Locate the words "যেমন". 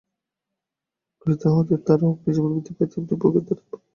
2.35-2.51